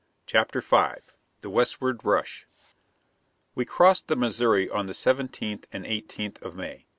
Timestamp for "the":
1.41-1.51, 4.07-4.15, 4.87-4.95